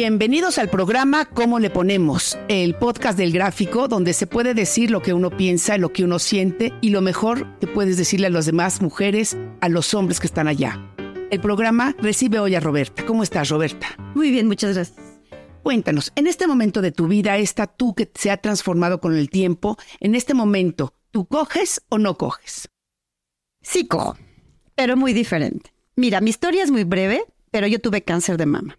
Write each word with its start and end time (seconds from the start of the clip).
Bienvenidos 0.00 0.58
al 0.58 0.70
programa 0.70 1.24
¿Cómo 1.24 1.58
le 1.58 1.70
ponemos? 1.70 2.38
El 2.46 2.76
podcast 2.76 3.18
del 3.18 3.32
gráfico 3.32 3.88
donde 3.88 4.12
se 4.12 4.28
puede 4.28 4.54
decir 4.54 4.92
lo 4.92 5.02
que 5.02 5.12
uno 5.12 5.36
piensa, 5.36 5.76
lo 5.76 5.92
que 5.92 6.04
uno 6.04 6.20
siente 6.20 6.72
y 6.80 6.90
lo 6.90 7.00
mejor 7.00 7.58
que 7.58 7.66
puedes 7.66 7.96
decirle 7.96 8.28
a 8.28 8.30
las 8.30 8.46
demás 8.46 8.80
mujeres, 8.80 9.36
a 9.60 9.68
los 9.68 9.94
hombres 9.94 10.20
que 10.20 10.28
están 10.28 10.46
allá. 10.46 10.94
El 11.32 11.40
programa 11.40 11.96
recibe 11.98 12.38
hoy 12.38 12.54
a 12.54 12.60
Roberta. 12.60 13.04
¿Cómo 13.06 13.24
estás, 13.24 13.48
Roberta? 13.48 13.88
Muy 14.14 14.30
bien, 14.30 14.46
muchas 14.46 14.76
gracias. 14.76 14.96
Cuéntanos, 15.64 16.12
en 16.14 16.28
este 16.28 16.46
momento 16.46 16.80
de 16.80 16.92
tu 16.92 17.08
vida, 17.08 17.36
esta 17.36 17.66
tú 17.66 17.96
que 17.96 18.08
se 18.14 18.30
ha 18.30 18.36
transformado 18.36 19.00
con 19.00 19.16
el 19.16 19.30
tiempo, 19.30 19.78
en 19.98 20.14
este 20.14 20.32
momento, 20.32 20.94
¿tú 21.10 21.26
coges 21.26 21.82
o 21.88 21.98
no 21.98 22.16
coges? 22.16 22.68
Sí 23.62 23.88
cojo, 23.88 24.16
pero 24.76 24.96
muy 24.96 25.12
diferente. 25.12 25.74
Mira, 25.96 26.20
mi 26.20 26.30
historia 26.30 26.62
es 26.62 26.70
muy 26.70 26.84
breve, 26.84 27.24
pero 27.50 27.66
yo 27.66 27.80
tuve 27.80 28.04
cáncer 28.04 28.36
de 28.36 28.46
mama. 28.46 28.78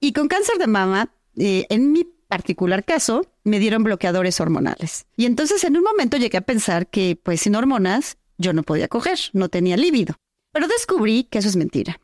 Y 0.00 0.12
con 0.12 0.28
cáncer 0.28 0.58
de 0.58 0.66
mama, 0.66 1.12
eh, 1.36 1.66
en 1.68 1.92
mi 1.92 2.04
particular 2.04 2.84
caso, 2.84 3.26
me 3.44 3.58
dieron 3.58 3.84
bloqueadores 3.84 4.40
hormonales. 4.40 5.06
Y 5.16 5.26
entonces 5.26 5.62
en 5.64 5.76
un 5.76 5.84
momento 5.84 6.16
llegué 6.16 6.38
a 6.38 6.42
pensar 6.42 6.88
que, 6.88 7.16
pues 7.22 7.42
sin 7.42 7.54
hormonas, 7.54 8.16
yo 8.38 8.52
no 8.52 8.62
podía 8.62 8.88
coger, 8.88 9.18
no 9.34 9.48
tenía 9.48 9.76
líbido. 9.76 10.14
Pero 10.52 10.68
descubrí 10.68 11.24
que 11.24 11.38
eso 11.38 11.48
es 11.48 11.56
mentira. 11.56 12.00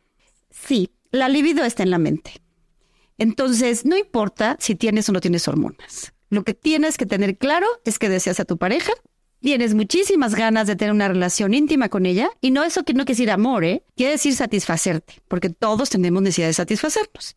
Sí, 0.50 0.90
la 1.10 1.28
libido 1.28 1.64
está 1.64 1.82
en 1.82 1.90
la 1.90 1.98
mente. 1.98 2.42
Entonces, 3.18 3.86
no 3.86 3.96
importa 3.96 4.56
si 4.60 4.74
tienes 4.74 5.08
o 5.08 5.12
no 5.12 5.20
tienes 5.20 5.48
hormonas. 5.48 6.12
Lo 6.28 6.44
que 6.44 6.54
tienes 6.54 6.98
que 6.98 7.06
tener 7.06 7.38
claro 7.38 7.66
es 7.84 7.98
que 7.98 8.08
deseas 8.08 8.40
a 8.40 8.44
tu 8.44 8.58
pareja, 8.58 8.92
tienes 9.40 9.74
muchísimas 9.74 10.34
ganas 10.34 10.66
de 10.66 10.76
tener 10.76 10.92
una 10.92 11.08
relación 11.08 11.54
íntima 11.54 11.88
con 11.88 12.04
ella, 12.04 12.30
y 12.40 12.50
no 12.50 12.64
eso 12.64 12.84
que 12.84 12.94
no 12.94 13.04
quiere 13.04 13.16
decir 13.16 13.30
amor, 13.30 13.64
¿eh? 13.64 13.84
Quiere 13.96 14.12
decir 14.12 14.34
satisfacerte, 14.34 15.22
porque 15.28 15.50
todos 15.50 15.88
tenemos 15.88 16.22
necesidad 16.22 16.48
de 16.48 16.54
satisfacernos. 16.54 17.36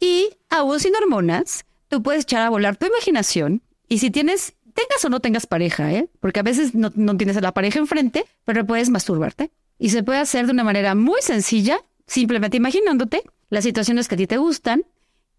Y 0.00 0.30
aún 0.50 0.80
sin 0.80 0.94
hormonas, 0.96 1.64
tú 1.88 2.02
puedes 2.02 2.22
echar 2.22 2.42
a 2.42 2.50
volar 2.50 2.76
tu 2.76 2.86
imaginación, 2.86 3.62
y 3.88 3.98
si 3.98 4.10
tienes, 4.10 4.54
tengas 4.74 5.04
o 5.04 5.08
no 5.08 5.20
tengas 5.20 5.46
pareja, 5.46 5.92
¿eh? 5.92 6.08
Porque 6.20 6.40
a 6.40 6.42
veces 6.42 6.74
no, 6.74 6.92
no 6.94 7.16
tienes 7.16 7.36
a 7.36 7.40
la 7.40 7.52
pareja 7.52 7.78
enfrente, 7.78 8.26
pero 8.44 8.66
puedes 8.66 8.90
masturbarte. 8.90 9.50
Y 9.78 9.90
se 9.90 10.02
puede 10.02 10.18
hacer 10.18 10.46
de 10.46 10.52
una 10.52 10.64
manera 10.64 10.94
muy 10.94 11.22
sencilla, 11.22 11.80
simplemente 12.06 12.56
imaginándote 12.56 13.22
las 13.48 13.64
situaciones 13.64 14.08
que 14.08 14.14
a 14.14 14.18
ti 14.18 14.26
te 14.26 14.36
gustan 14.36 14.84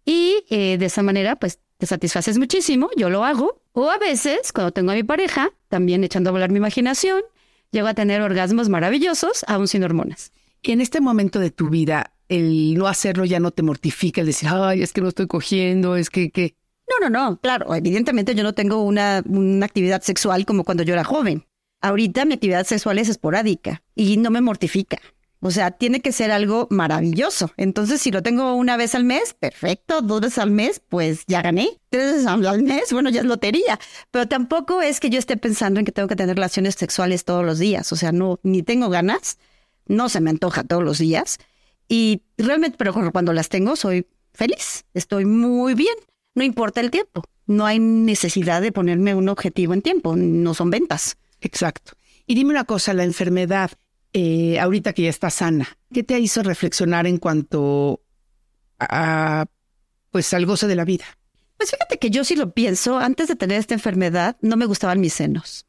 y 0.04 0.44
eh, 0.50 0.76
de 0.78 0.86
esa 0.86 1.02
manera, 1.02 1.36
pues 1.36 1.60
te 1.78 1.86
satisfaces 1.86 2.38
muchísimo, 2.38 2.90
yo 2.96 3.10
lo 3.10 3.24
hago. 3.24 3.62
O 3.72 3.90
a 3.90 3.98
veces, 3.98 4.52
cuando 4.52 4.72
tengo 4.72 4.90
a 4.90 4.94
mi 4.94 5.02
pareja, 5.02 5.50
también 5.68 6.02
echando 6.04 6.30
a 6.30 6.32
volar 6.32 6.50
mi 6.50 6.58
imaginación, 6.58 7.22
llego 7.70 7.86
a 7.86 7.94
tener 7.94 8.20
orgasmos 8.20 8.68
maravillosos, 8.68 9.44
aún 9.46 9.68
sin 9.68 9.84
hormonas. 9.84 10.32
Y 10.62 10.72
en 10.72 10.80
este 10.80 11.00
momento 11.00 11.38
de 11.38 11.50
tu 11.50 11.70
vida, 11.70 12.12
el 12.30 12.74
no 12.74 12.86
hacerlo 12.86 13.24
ya 13.24 13.40
no 13.40 13.50
te 13.50 13.62
mortifica, 13.62 14.20
el 14.20 14.28
decir, 14.28 14.48
ay, 14.50 14.82
es 14.82 14.92
que 14.92 15.00
no 15.00 15.08
estoy 15.08 15.26
cogiendo, 15.26 15.96
es 15.96 16.08
que, 16.08 16.30
que... 16.30 16.54
No, 16.88 17.08
no, 17.08 17.10
no, 17.10 17.40
claro, 17.40 17.74
evidentemente 17.74 18.34
yo 18.34 18.44
no 18.44 18.54
tengo 18.54 18.82
una, 18.82 19.22
una 19.26 19.66
actividad 19.66 20.00
sexual 20.02 20.46
como 20.46 20.64
cuando 20.64 20.84
yo 20.84 20.94
era 20.94 21.04
joven. 21.04 21.44
Ahorita 21.80 22.24
mi 22.24 22.34
actividad 22.34 22.64
sexual 22.66 22.98
es 22.98 23.08
esporádica 23.08 23.82
y 23.96 24.16
no 24.16 24.30
me 24.30 24.40
mortifica. 24.40 24.98
O 25.42 25.50
sea, 25.50 25.70
tiene 25.70 26.00
que 26.00 26.12
ser 26.12 26.30
algo 26.30 26.68
maravilloso. 26.70 27.50
Entonces, 27.56 28.02
si 28.02 28.10
lo 28.10 28.22
tengo 28.22 28.54
una 28.54 28.76
vez 28.76 28.94
al 28.94 29.04
mes, 29.04 29.32
perfecto. 29.32 30.02
Dos 30.02 30.20
veces 30.20 30.38
al 30.38 30.50
mes, 30.50 30.82
pues 30.86 31.24
ya 31.26 31.40
gané. 31.40 31.80
Tres 31.88 32.12
veces 32.12 32.26
al 32.26 32.62
mes, 32.62 32.92
bueno, 32.92 33.08
ya 33.08 33.20
es 33.20 33.26
lotería. 33.26 33.80
Pero 34.10 34.28
tampoco 34.28 34.82
es 34.82 35.00
que 35.00 35.08
yo 35.08 35.18
esté 35.18 35.38
pensando 35.38 35.80
en 35.80 35.86
que 35.86 35.92
tengo 35.92 36.08
que 36.08 36.16
tener 36.16 36.36
relaciones 36.36 36.74
sexuales 36.74 37.24
todos 37.24 37.44
los 37.44 37.58
días. 37.58 37.90
O 37.90 37.96
sea, 37.96 38.12
no, 38.12 38.38
ni 38.42 38.62
tengo 38.62 38.90
ganas, 38.90 39.38
no 39.86 40.10
se 40.10 40.20
me 40.20 40.28
antoja 40.28 40.62
todos 40.62 40.84
los 40.84 40.98
días. 40.98 41.38
Y 41.90 42.22
realmente, 42.38 42.78
pero 42.78 42.94
cuando 43.10 43.32
las 43.32 43.48
tengo, 43.48 43.74
soy 43.74 44.06
feliz. 44.32 44.84
Estoy 44.94 45.24
muy 45.24 45.74
bien. 45.74 45.94
No 46.36 46.44
importa 46.44 46.80
el 46.80 46.92
tiempo. 46.92 47.24
No 47.46 47.66
hay 47.66 47.80
necesidad 47.80 48.62
de 48.62 48.70
ponerme 48.70 49.16
un 49.16 49.28
objetivo 49.28 49.74
en 49.74 49.82
tiempo. 49.82 50.14
No 50.14 50.54
son 50.54 50.70
ventas. 50.70 51.18
Exacto. 51.40 51.94
Y 52.26 52.36
dime 52.36 52.50
una 52.50 52.62
cosa, 52.62 52.94
la 52.94 53.02
enfermedad, 53.02 53.72
eh, 54.12 54.60
ahorita 54.60 54.92
que 54.92 55.02
ya 55.02 55.10
está 55.10 55.30
sana, 55.30 55.76
¿qué 55.92 56.04
te 56.04 56.16
hizo 56.20 56.44
reflexionar 56.44 57.08
en 57.08 57.18
cuanto 57.18 58.00
a, 58.78 59.46
pues, 60.12 60.32
al 60.32 60.46
goce 60.46 60.68
de 60.68 60.76
la 60.76 60.84
vida? 60.84 61.06
Pues 61.56 61.72
fíjate 61.72 61.98
que 61.98 62.10
yo 62.10 62.22
sí 62.22 62.36
lo 62.36 62.52
pienso, 62.52 62.98
antes 62.98 63.26
de 63.26 63.34
tener 63.34 63.58
esta 63.58 63.74
enfermedad, 63.74 64.36
no 64.42 64.56
me 64.56 64.66
gustaban 64.66 65.00
mis 65.00 65.14
senos. 65.14 65.66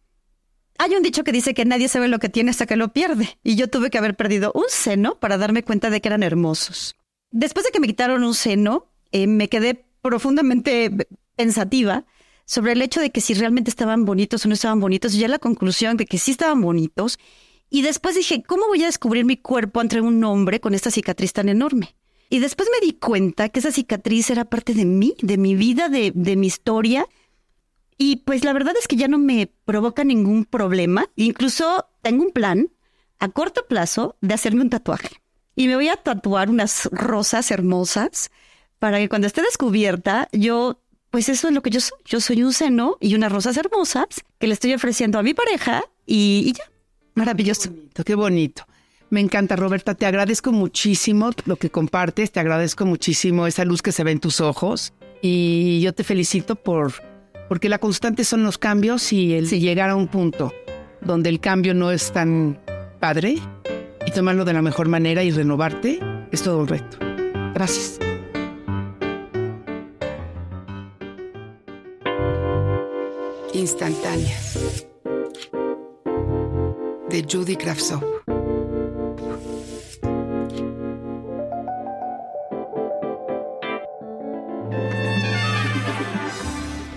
Hay 0.84 0.96
un 0.96 1.04
dicho 1.04 1.24
que 1.24 1.32
dice 1.32 1.54
que 1.54 1.64
nadie 1.64 1.88
sabe 1.88 2.08
lo 2.08 2.18
que 2.18 2.28
tiene 2.28 2.50
hasta 2.50 2.66
que 2.66 2.76
lo 2.76 2.92
pierde, 2.92 3.38
y 3.44 3.56
yo 3.56 3.70
tuve 3.70 3.92
que 3.92 4.00
haber 4.00 4.16
perdido 4.16 4.52
un 4.56 4.64
seno 4.68 5.14
para 5.20 5.38
darme 5.38 5.62
cuenta 5.62 5.92
de 5.92 6.02
que 6.02 6.08
eran 6.08 6.24
hermosos. 6.24 6.96
Después 7.30 7.68
de 7.68 7.72
que 7.72 7.80
me 7.80 7.86
quitaron 7.86 8.24
un 8.24 8.34
seno, 8.34 8.88
eh, 9.12 9.28
me 9.28 9.48
quedé 9.48 9.86
profundamente 10.02 10.90
pensativa 11.36 12.06
sobre 12.46 12.72
el 12.72 12.82
hecho 12.82 13.00
de 13.00 13.12
que 13.12 13.22
si 13.22 13.36
realmente 13.36 13.70
estaban 13.70 14.06
bonitos 14.06 14.44
o 14.44 14.48
no 14.48 14.56
estaban 14.56 14.80
bonitos, 14.80 15.14
y 15.14 15.20
ya 15.20 15.28
la 15.28 15.38
conclusión 15.38 15.98
de 15.98 16.08
que 16.08 16.18
sí 16.18 16.32
estaban 16.32 16.62
bonitos. 16.62 17.20
Y 17.70 17.84
después 17.84 18.16
dije, 18.16 18.42
¿cómo 18.42 18.66
voy 18.66 18.82
a 18.82 18.88
descubrir 18.88 19.24
mi 19.24 19.38
cuerpo 19.38 19.82
entre 19.82 20.02
un 20.02 20.24
hombre 20.24 20.62
con 20.62 20.74
esta 20.74 20.90
cicatriz 20.90 21.32
tan 21.32 21.48
enorme? 21.48 21.96
Y 22.28 22.40
después 22.40 22.70
me 22.72 22.84
di 22.84 22.94
cuenta 22.94 23.50
que 23.50 23.60
esa 23.60 23.72
cicatriz 23.72 24.32
era 24.32 24.46
parte 24.46 24.74
de 24.74 24.86
mí, 24.86 25.14
de 25.22 25.38
mi 25.38 25.54
vida, 25.54 25.90
de, 25.90 26.12
de 26.16 26.36
mi 26.36 26.48
historia. 26.48 27.06
Y 28.04 28.16
pues 28.16 28.44
la 28.44 28.52
verdad 28.52 28.74
es 28.80 28.88
que 28.88 28.96
ya 28.96 29.08
no 29.08 29.20
me 29.20 29.54
provoca 29.64 30.04
ningún 30.04 30.46
problema. 30.46 31.06
Incluso 31.16 31.86
tengo 32.02 32.24
un 32.24 32.32
plan 32.32 32.72
a 33.20 33.30
corto 33.30 33.68
plazo 33.68 34.18
de 34.22 34.34
hacerme 34.34 34.64
un 34.64 34.72
tatuaje. 34.72 35.22
Y 35.56 35.68
me 35.68 35.76
voy 35.76 35.88
a 35.88 35.98
tatuar 35.98 36.50
unas 36.50 36.90
rosas 36.92 37.52
hermosas 37.52 38.32
para 38.80 38.98
que 38.98 39.08
cuando 39.08 39.28
esté 39.28 39.44
descubierta 39.44 40.30
yo 40.32 40.82
pues 41.12 41.30
eso 41.30 41.50
es 41.50 41.54
lo 41.54 41.62
que 41.62 41.70
yo 41.70 41.80
soy. 41.80 42.00
Yo 42.04 42.20
soy 42.22 42.42
un 42.42 42.54
seno 42.54 42.98
y 43.00 43.14
unas 43.14 43.32
rosas 43.32 43.56
hermosas 43.56 44.08
que 44.40 44.48
le 44.48 44.56
estoy 44.56 44.74
ofreciendo 44.74 45.20
a 45.20 45.24
mi 45.24 45.36
pareja 45.36 45.84
y, 46.08 46.54
ya. 46.58 46.64
Maravilloso. 47.14 47.70
Bonito, 47.70 48.04
qué 48.04 48.16
bonito. 48.16 48.64
Me 49.12 49.20
encanta, 49.20 49.56
Roberta. 49.56 49.94
Te 49.94 50.08
agradezco 50.08 50.52
muchísimo 50.52 51.30
lo 51.46 51.56
que 51.56 51.70
compartes. 51.70 52.32
Te 52.32 52.40
agradezco 52.40 52.84
muchísimo 52.88 53.46
esa 53.46 53.64
luz 53.64 53.84
que 53.84 53.92
se 53.92 54.04
ve 54.04 54.10
en 54.10 54.20
tus 54.20 54.42
ojos. 54.42 54.92
Y 55.22 55.82
yo 55.82 55.94
te 55.94 56.04
felicito 56.04 56.56
por 56.56 57.11
porque 57.52 57.68
la 57.68 57.80
constante 57.80 58.24
son 58.24 58.46
los 58.46 58.58
cambios 58.58 59.12
y 59.12 59.34
el 59.34 59.50
llegar 59.50 59.90
a 59.90 59.98
un 59.98 60.08
punto 60.08 60.54
donde 61.02 61.28
el 61.28 61.42
cambio 61.42 61.74
no 61.74 61.92
es 61.92 62.14
tan 62.14 62.58
padre 63.02 63.40
y 64.08 64.12
tomarlo 64.12 64.46
de 64.46 64.54
la 64.54 64.62
mejor 64.62 64.88
manera 64.88 65.22
y 65.22 65.32
renovarte 65.32 66.00
es 66.32 66.44
todo 66.44 66.60
un 66.60 66.70
reto. 66.70 66.98
Gracias. 67.54 68.00
Instantáneas 73.54 74.88
de 77.10 77.26
Judy 77.30 77.58
Kravtsov. 77.58 78.21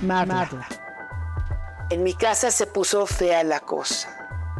Marla. 0.05 0.69
En 1.91 2.03
mi 2.03 2.15
casa 2.15 2.51
se 2.51 2.67
puso 2.67 3.06
fea 3.06 3.43
la 3.45 3.61
cosa. 3.61 4.11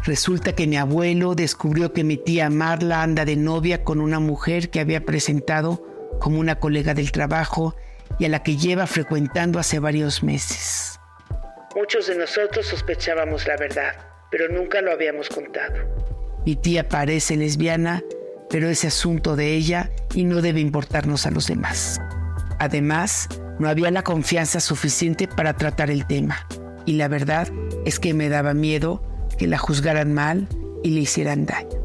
Resulta 0.05 0.55
que 0.55 0.67
mi 0.67 0.77
abuelo 0.77 1.35
descubrió 1.35 1.93
que 1.93 2.05
mi 2.05 2.17
tía 2.17 2.51
Marla 2.51 3.03
anda 3.03 3.25
de 3.25 3.37
novia 3.37 3.85
con 3.85 4.01
una 4.01 4.21
mujer 4.21 4.71
que 4.71 4.81
había 4.81 5.05
presentado 5.05 5.83
como 6.21 6.39
una 6.41 6.61
colega 6.61 6.95
del 6.95 7.11
trabajo 7.13 7.75
y 8.19 8.27
a 8.27 8.29
la 8.29 8.43
que 8.43 8.57
lleva 8.57 8.87
frecuentando 8.87 9.59
hace 9.59 9.79
varios 9.79 10.23
meses. 10.23 10.99
Muchos 11.75 12.07
de 12.07 12.17
nosotros 12.17 12.67
sospechábamos 12.67 13.47
la 13.47 13.57
verdad, 13.57 13.95
pero 14.31 14.49
nunca 14.49 14.81
lo 14.81 14.93
habíamos 14.93 15.29
contado. 15.29 15.75
Mi 16.45 16.55
tía 16.57 16.89
parece 16.89 17.37
lesbiana, 17.37 18.03
pero 18.51 18.69
es 18.69 18.85
asunto 18.85 19.37
de 19.37 19.55
ella 19.55 19.91
y 20.15 20.25
no 20.25 20.43
debe 20.43 20.61
importarnos 20.61 21.27
a 21.27 21.31
los 21.31 21.47
demás. 21.47 22.01
Además, 22.59 23.29
no 23.59 23.69
había 23.69 23.91
la 23.91 24.03
confianza 24.03 24.61
suficiente 24.61 25.29
para 25.29 25.55
tratar 25.55 25.91
el 25.91 26.07
tema, 26.07 26.47
y 26.87 26.95
la 26.95 27.09
verdad 27.09 27.49
es 27.85 27.99
que 27.99 28.15
me 28.15 28.29
daba 28.29 28.55
miedo 28.55 29.03
que 29.39 29.47
la 29.47 29.59
juzgaran 29.59 30.13
mal 30.13 30.49
y 30.83 30.91
le 30.91 31.01
hicieran 31.01 31.47
daño. 31.47 31.85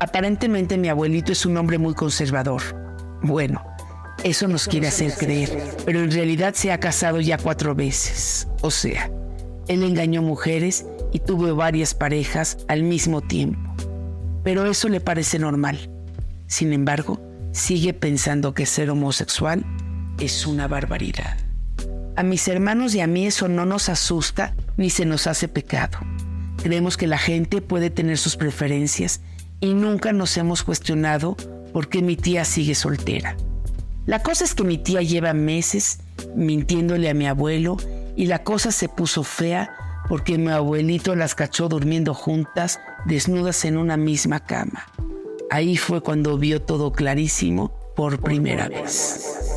Aparentemente 0.00 0.78
mi 0.78 0.88
abuelito 0.88 1.32
es 1.32 1.46
un 1.46 1.56
hombre 1.56 1.78
muy 1.78 1.94
conservador. 1.94 2.62
Bueno, 3.22 3.64
eso 4.24 4.48
nos 4.48 4.66
quiere 4.66 4.88
hacer 4.88 5.14
creer, 5.14 5.62
pero 5.84 6.00
en 6.00 6.10
realidad 6.10 6.54
se 6.54 6.72
ha 6.72 6.80
casado 6.80 7.20
ya 7.20 7.38
cuatro 7.38 7.74
veces. 7.74 8.48
O 8.62 8.70
sea, 8.70 9.10
él 9.68 9.82
engañó 9.84 10.22
mujeres 10.22 10.86
y 11.12 11.20
tuvo 11.20 11.54
varias 11.54 11.94
parejas 11.94 12.58
al 12.68 12.82
mismo 12.82 13.20
tiempo. 13.20 13.74
Pero 14.42 14.66
eso 14.66 14.88
le 14.88 15.00
parece 15.00 15.38
normal. 15.38 15.88
Sin 16.46 16.72
embargo, 16.72 17.20
sigue 17.52 17.94
pensando 17.94 18.54
que 18.54 18.66
ser 18.66 18.90
homosexual 18.90 19.64
es 20.22 20.46
una 20.46 20.68
barbaridad. 20.68 21.36
A 22.14 22.22
mis 22.22 22.46
hermanos 22.46 22.94
y 22.94 23.00
a 23.00 23.08
mí 23.08 23.26
eso 23.26 23.48
no 23.48 23.66
nos 23.66 23.88
asusta 23.88 24.54
ni 24.76 24.88
se 24.88 25.04
nos 25.04 25.26
hace 25.26 25.48
pecado. 25.48 25.98
Creemos 26.62 26.96
que 26.96 27.08
la 27.08 27.18
gente 27.18 27.60
puede 27.60 27.90
tener 27.90 28.18
sus 28.18 28.36
preferencias 28.36 29.20
y 29.60 29.74
nunca 29.74 30.12
nos 30.12 30.36
hemos 30.36 30.62
cuestionado 30.62 31.36
por 31.72 31.88
qué 31.88 32.02
mi 32.02 32.16
tía 32.16 32.44
sigue 32.44 32.76
soltera. 32.76 33.36
La 34.06 34.22
cosa 34.22 34.44
es 34.44 34.54
que 34.54 34.62
mi 34.62 34.78
tía 34.78 35.02
lleva 35.02 35.32
meses 35.32 35.98
mintiéndole 36.36 37.10
a 37.10 37.14
mi 37.14 37.26
abuelo 37.26 37.76
y 38.14 38.26
la 38.26 38.44
cosa 38.44 38.70
se 38.70 38.88
puso 38.88 39.24
fea 39.24 39.74
porque 40.08 40.38
mi 40.38 40.50
abuelito 40.50 41.16
las 41.16 41.34
cachó 41.34 41.68
durmiendo 41.68 42.14
juntas, 42.14 42.80
desnudas 43.06 43.64
en 43.64 43.76
una 43.76 43.96
misma 43.96 44.40
cama. 44.40 44.86
Ahí 45.50 45.76
fue 45.76 46.00
cuando 46.00 46.38
vio 46.38 46.62
todo 46.62 46.92
clarísimo 46.92 47.72
por 47.96 48.20
primera 48.20 48.68
vez. 48.68 49.51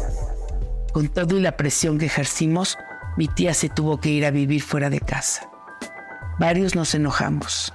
Con 0.96 1.10
todo 1.10 1.38
y 1.38 1.42
la 1.42 1.58
presión 1.58 2.00
que 2.00 2.06
ejercimos, 2.06 2.78
mi 3.18 3.28
tía 3.28 3.54
se 3.54 3.68
tuvo 3.68 4.00
que 4.00 4.08
ir 4.08 4.26
a 4.26 4.32
vivir 4.32 4.62
fuera 4.62 4.90
de 4.90 5.02
casa. 5.02 5.50
Varios 6.40 6.74
nos 6.74 6.96
enojamos. 6.96 7.74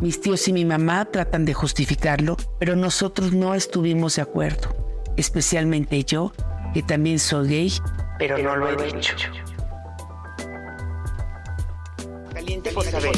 Mis 0.00 0.22
tíos 0.22 0.48
y 0.48 0.54
mi 0.54 0.64
mamá 0.64 1.04
tratan 1.04 1.44
de 1.44 1.52
justificarlo, 1.52 2.38
pero 2.58 2.74
nosotros 2.74 3.34
no 3.34 3.54
estuvimos 3.54 4.16
de 4.16 4.22
acuerdo 4.22 4.82
especialmente 5.16 6.02
yo, 6.04 6.32
que 6.72 6.82
también 6.82 7.18
soy 7.18 7.48
gay, 7.48 7.72
pero 8.18 8.38
no 8.38 8.56
lo 8.56 8.70
he 8.70 8.92
dicho. 8.92 9.14
Caliente 12.32 12.70
por 12.72 12.84
saber. 12.84 13.12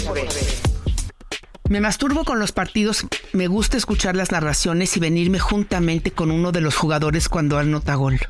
Me 1.69 1.81
masturbo 1.81 2.25
con 2.25 2.39
los 2.39 2.53
partidos, 2.53 3.07
me 3.33 3.47
gusta 3.47 3.77
escuchar 3.77 4.17
las 4.17 4.33
narraciones 4.33 4.97
y 4.97 5.01
venirme 5.01 5.39
juntamente 5.39 6.11
con 6.11 6.31
uno 6.31 6.53
de 6.53 6.61
los 6.61 6.77
jugadores 6.77 7.29
cuando 7.29 7.59
anota 7.59 7.95
gol. 7.95 8.21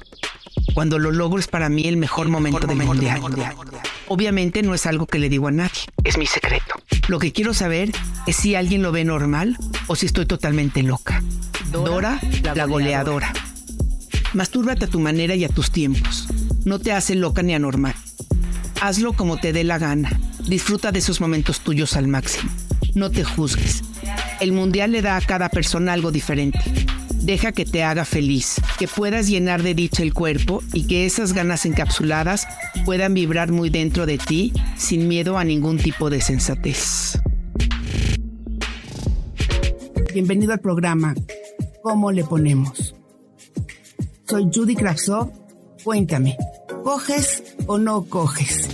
Cuando 0.75 0.99
lo 0.99 1.13
logro 1.13 1.39
es 1.39 1.47
para 1.47 1.69
mí 1.69 1.87
el 1.87 1.97
mejor 1.97 2.29
momento 2.29 2.67
del 2.67 2.77
mundial. 2.77 3.21
Obviamente 4.09 4.63
no 4.63 4.75
es 4.75 4.87
algo 4.87 5.07
que 5.07 5.19
le 5.19 5.29
digo 5.29 5.49
a 5.49 5.53
nadie, 5.53 5.83
es 6.03 6.19
mi 6.19 6.27
secreto. 6.27 6.75
Lo 7.09 7.19
que 7.19 7.33
quiero 7.33 7.55
saber 7.55 7.93
es 8.27 8.37
si 8.37 8.55
alguien 8.55 8.83
lo 8.83 8.91
ve 8.91 9.05
normal 9.05 9.57
o 9.87 9.95
si 9.95 10.07
estoy 10.07 10.27
totalmente 10.27 10.83
loca. 10.83 11.23
Dora, 11.71 12.21
la 12.55 12.67
goleadora. 12.67 13.33
Mastúrbate 14.33 14.87
a 14.87 14.89
tu 14.89 14.99
manera 14.99 15.37
y 15.37 15.45
a 15.45 15.49
tus 15.49 15.71
tiempos. 15.71 16.27
No 16.65 16.81
te 16.81 16.93
hace 16.93 17.15
loca 17.15 17.43
ni 17.43 17.55
anormal. 17.55 17.95
Hazlo 18.81 19.13
como 19.13 19.39
te 19.39 19.53
dé 19.53 19.65
la 19.65 19.79
gana. 19.79 20.19
Disfruta 20.47 20.93
de 20.93 20.99
esos 20.99 21.21
momentos 21.21 21.61
tuyos 21.61 21.97
al 21.97 22.09
máximo. 22.09 22.51
No 22.95 23.11
te 23.11 23.23
juzgues. 23.25 23.83
El 24.41 24.53
mundial 24.53 24.93
le 24.93 25.03
da 25.03 25.17
a 25.17 25.21
cada 25.21 25.49
persona 25.49 25.93
algo 25.93 26.11
diferente. 26.11 26.61
Deja 27.25 27.53
que 27.53 27.65
te 27.65 27.83
haga 27.83 28.05
feliz, 28.05 28.61
que 28.79 28.87
puedas 28.87 29.29
llenar 29.29 29.63
de 29.63 29.75
dicha 29.75 30.03
el 30.03 30.13
cuerpo 30.13 30.63
y 30.75 30.87
que 30.87 31.07
esas 31.07 31.33
ganas 31.33 31.65
encapsuladas 31.65 32.47
puedan 32.85 33.15
vibrar 33.15 33.51
muy 33.51 33.71
dentro 33.71 34.05
de 34.05 34.19
ti 34.19 34.53
sin 34.77 35.09
miedo 35.09 35.39
a 35.39 35.45
ningún 35.45 35.79
tipo 35.79 36.11
de 36.11 36.21
sensatez. 36.21 37.19
Bienvenido 40.13 40.53
al 40.53 40.61
programa 40.61 41.15
¿Cómo 41.83 42.13
le 42.13 42.25
ponemos? 42.25 42.95
Soy 44.29 44.51
Judy 44.53 44.75
Kravsov. 44.75 45.33
Cuéntame, 45.83 46.37
¿coges 46.83 47.43
o 47.67 47.79
no 47.79 48.05
coges? 48.05 48.74